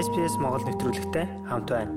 [0.00, 1.92] SPS Монгол нэвтрүүлэгтэй хамт байна.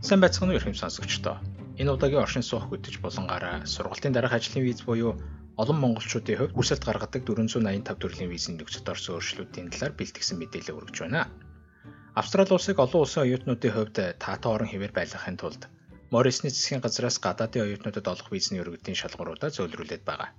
[0.00, 1.36] Сайн байцгаана уу ихэм сонсогчдоо.
[1.76, 5.20] Энэ удаагийн оршин суух хөтөж булангаараа сургалтын дараах ажлын виз буюу
[5.60, 10.96] олон монголчуудын хувьд бүрсэлт гаргадаг 485 төрлийн визийн нөхцөлд орсон өөрчлөлтүүдийн талаар бэлтгэсэн мэдээлэл өргөж
[11.04, 11.28] байна.
[12.16, 15.68] Австрали улсыг олон улсын оюутнуудын хувьд таатай орон хэвээр байлгахын тулд
[16.08, 20.32] Морисны засгийн газраас гадаадын оюутнуудад олох визний өргөдлийн шалгууруудаа зөвлөрүүлээд байгаа.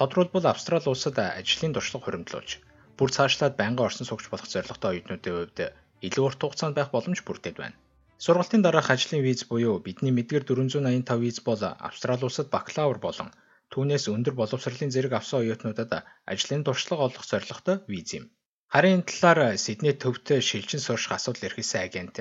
[0.00, 2.64] Тодорхойлбол Австрали улсад ажлын туршлага хуримтлуулж
[2.98, 5.58] бүр цаашлаад байнгын орсон суугч болох зорилготой оюутнуудын хувьд
[6.06, 7.76] илүү урт хугацаанд байх боломж бүрдээд байна.
[8.24, 13.28] Сургалтын дараах ажлын виз буюу бидний мэдгээр 485 виз бол Австрали улсад бакалавр болон
[13.72, 15.92] түүнээс өндөр боловсролын зэрэг авсан оюутнуудад
[16.32, 18.24] ажлын туршлага олох зорилготой виз юм.
[18.72, 22.16] Харин энэ талаар Сидней төвтэй шилжин суурших асуудал эрхэлсэн агент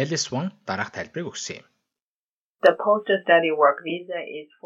[0.00, 1.66] Элис Ван дараах тайлбарыг өгсөн юм.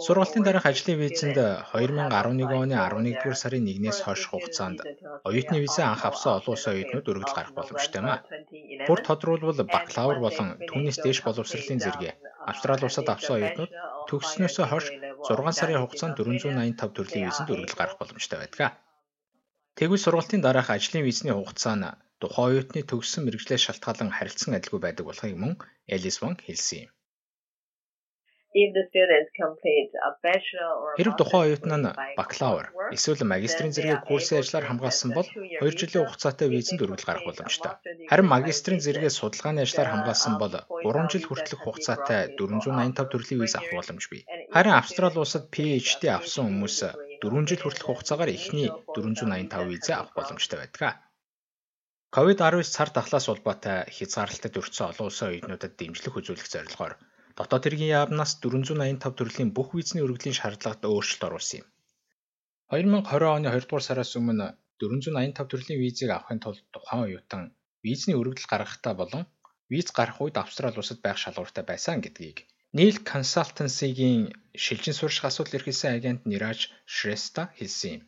[0.05, 1.39] Сургалтын дараах ажлын визэнд
[1.75, 4.79] 2011 оны 11-р сарын 1-ээс хойш хугацаанд
[5.29, 8.18] оюутны визээ анх авсан олон улсын оюутнууд өргөдөл гарах боломжтой маа.
[8.87, 12.02] Бүр тодруулбал бакалавр болон түүнээс дээш боловсролын зэрэг
[12.51, 13.73] Австрали улсад авсан оюутнууд
[14.09, 14.87] төгссөнөөс хойш
[15.27, 18.79] 6 сарын хугацаанд 485 төрлийн визэнд өргөдөл гарах боломжтой байдаг.
[19.79, 21.91] Тэгвэл сургалтын дараах ажлын визний хугацаа нь
[22.23, 25.52] тухайн оюутны төгссөн мэрэгжлээс шалтгаалan харилцан адилгүй байдаг болохыг мөн
[25.95, 26.91] Элис Вонг хэлсэн юм.
[30.98, 35.29] Хэрэг тухайн оюутан нь бакалавр эсвэл магистрийн зэрэгийн курсын ажлаар хамгаалсан бол
[35.62, 37.73] 2 жилийн хугацаатай визэнд өргөл гарах боломжтой.
[38.10, 43.71] Харин магистрийн зэрэгээ судалгааны ажлаар хамгаалсан бол 3 жил хүртэлх хугацаатай 485 төрлийн виз авах
[43.78, 44.23] боломж бий.
[44.54, 46.76] Харин Австрали улсад PhD авсан хүмүүс
[47.23, 50.98] 4 жил хүртэлх хугацаагаар эхний 485 визээ авах боломжтой байдаг.
[52.10, 56.98] COVID-19 цар тахлаас улбаатай хязгаарлалтад өртсөн олон улсын оюутнуудад дэмжлэг үзүүлэх зорилгоор
[57.41, 61.69] Дотоод хэргийн яамнаас 485 төрлийн бүх визний өргөдлийн шаардлагад өөрчлөлт оруулсан юм.
[62.69, 64.47] 2020 оны 2 дугаар сараас өмнө
[64.84, 67.43] 485 төрлийн визийг авахын тулд тухайн оюутан
[67.87, 69.25] визний өргөдөл гаргахдаа болон
[69.73, 72.39] виз гарах үед Австрали улсад байх шалгууртай байсан гэдгийг
[72.77, 74.22] Neil Consultancy-гийн
[74.65, 76.61] шилжин сурах асуудал эрхэлсэн агент Niraj
[76.95, 78.03] Shrestha хэлсэн юм.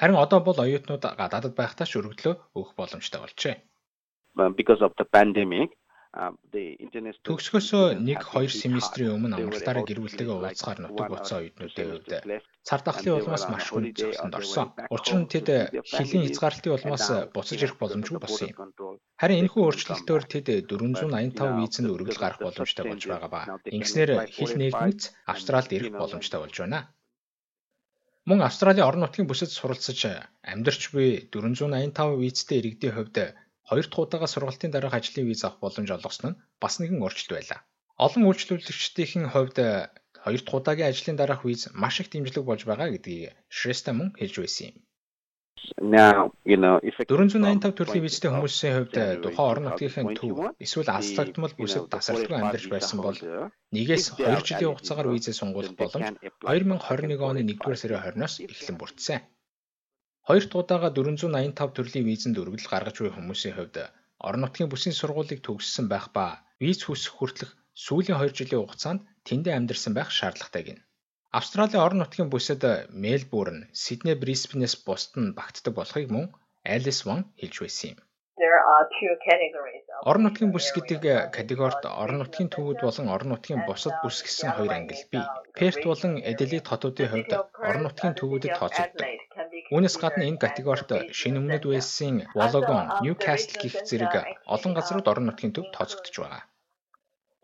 [0.00, 3.56] Харин одоо бол оюутнууд гадаадд байхдаа ч өргөдлөө өгөх боломжтой болжээ.
[4.60, 5.68] Because of the pandemic
[6.12, 12.12] Төгсгөөсөө 1-2 семестрийн өмнө амралтаараа гэр бүлтэйгээ уулзахаар нутаг буцаа оюутнуудын хувьд
[12.68, 14.66] цар тахлын улмаас маш хүнд зогсонд орсон.
[14.92, 15.48] Учир нь тэд
[15.88, 18.56] хилийн хязгаарлалтын улмаас буцаж ирэх боломжгүй болсон юм.
[19.20, 23.40] Харин энэхүү өөрчлөлтөөр тэд 485 визэнд өргөл гарах боломжтой болж байгаа ба
[23.76, 25.00] ингэснээр хил нэгдмэц
[25.32, 26.80] Австралид ирэх боломжтой болж байна.
[28.28, 33.16] Мөн Австралийн орон нутгийн бүсэд суралцаж амьдарч буй 485 визтэй иргэдийн хувьд
[33.68, 37.60] хоёр дахь удаага сургалтын дараах ажлын виз авах боломж олгосон нь бас нэгэн өөрчлөлт байлаа.
[38.04, 39.70] Олон үйлчлүүлэгчдийн хувьд э,
[40.24, 44.36] хоёр дахь удаагийн ажлын дараах виз маш их дэмжлэг болж байгаа гэдгийг Шреста мөн хэлж
[44.40, 44.76] байсан юм.
[45.80, 50.90] Now, you know, if 485 төрлийн визтэй хүмүүсийн хувьд э, тухайн орон нутгийн төв эсвэл
[50.90, 53.18] алслагдмал бүсэд тасралтгүй амьдарч байсан бол
[53.74, 59.20] нэгээс 2 жилийн хугацаагаар визээ сунгуулах боломж 2021 оны 1-р сарын 20-оос эхлэн бүрдсэн.
[60.28, 63.76] Хоёр дахь удаага 485 төрлийн визэнд өргөдөл гаргаж буй хүмүүсийн хувьд
[64.26, 66.26] орон нутгийн бүсийн сургуулийг төгссөн байх ба
[66.62, 67.52] виз хүсэх хүртэлх
[67.84, 70.78] сүүлийн 2 жилийн хугацаанд тэндээ амьдарсан байх шаардлагатай гин.
[71.38, 72.62] Австралийн орон нутгийн бүсэд
[73.02, 76.26] Мельбурн, Сидней, Брисбенээс бусад нь багтдаг болохыг мөн
[76.74, 77.98] Алис Ван хэлж байсан юм.
[80.08, 81.02] Орон нутгийн бүс гэдэг
[81.36, 85.24] категорид орон нутгийн төвүүд болон орон нутгийн бусад бүс гэсэн хоёр англи бий.
[85.58, 87.32] Перт болон Эделит хотуудын хувьд
[87.68, 89.06] орон нутгийн төвүүдэд тооцогддог.
[89.72, 94.14] Үүнээс гадна энэ категорид шинэ өмнөд Уэльсийн Wollongong, Newcastle гих зэрэг
[94.54, 96.42] олон газрууд орон нутгийн төв тооцогдож байгаа.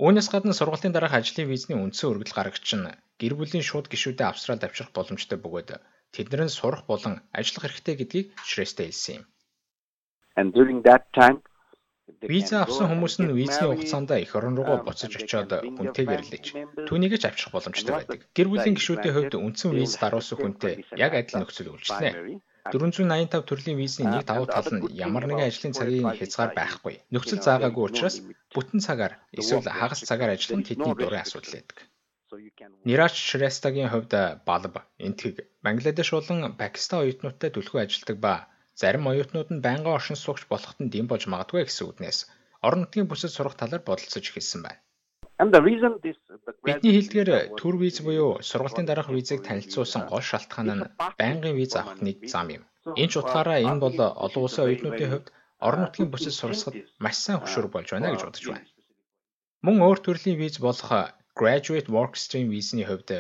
[0.05, 4.67] Үүнээс гадна сургалтын дараах ажлын визний үндсэн өргөл гарагч нь гэр бүлийн шууд гишүүдэд Австралид
[4.69, 5.71] авчрах боломжтой бөгөөд
[6.15, 9.25] тэднэр нь сурах болон ажиллах хэрэгтэй гэдгийг Шрэстэй хэлсэн юм.
[10.39, 11.41] And during that time
[12.23, 16.47] Виза авсан хүмүүс нь визний хугацаанд эх орон руугаа буцаж очиод хүнтэйгээр л иж
[16.91, 18.21] түүнийг ч авчрах боломжтой байдаг.
[18.35, 22.43] Гэр бүлийн гишүүдийн хувьд үндсэн виз даруулсан хүнтэй яг адил нөхцөл үйлчлэнэ.
[22.75, 26.95] 485 төрлийн визний нэг давуу тал нь ямар нэгэн ажлын цагийн хязгаар байхгүй.
[27.15, 28.17] Нөхцөл заагаагүй учраас
[28.51, 31.79] бүтэн цагаар эсвэл хагас цагаар ажиллах нь тэдний дурын асуудал байдаг.
[32.85, 34.13] Нирач Шрестагийн хувьд
[34.49, 34.75] балб,
[35.07, 38.35] энтэг, Бангладеш болон Пакистан оюутнуудтай түлхүү ажилдаг ба
[38.81, 42.19] Зарим оюутнууд нь байнгын оршин суугч болоход нь дэм болж магадгүй гэсэн үгнээс
[42.67, 44.81] орон нутгийн бүсэд сурах талаар бодолцож эхэлсэн байна.
[46.67, 50.89] Бидний хэлдгээр төр виз буюу сургалтын дараах визийг танилцуулсан гол шалтгаан нь
[51.21, 52.63] байнгын виз авах нэг зам юм.
[53.03, 55.29] Энэ ч утгаараа энэ бол олон улсын оюутнуудын хувьд
[55.67, 58.67] орон нутгийн бүсэд суралцахад маш сайн хөшүүрэг болж байна гэж бодож байна.
[59.65, 60.91] Мөн өөр төрлийн виз болох
[61.39, 63.11] Graduate Work Stream визний хувьд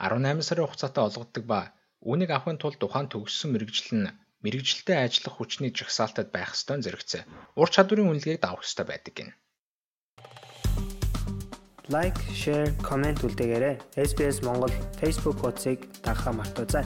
[0.00, 1.60] 18 сарын хугацаатай олгогддог ба
[2.08, 4.08] үүнийг авахын тулд тухайн төгссөн мэрэгжил нь
[4.44, 7.24] мэрэгжилтэй ажиллах хүчний жагсаалтад байх ёстой зэрэгцээ.
[7.56, 9.30] Ур чадварын үнэлгээг давах ёстой байдаг гин.
[11.88, 13.76] Лайк, шеэр, комент үлдээгээрэй.
[13.96, 16.84] SBS Монгол Facebook хуудсыг дагахаа мартаоцай.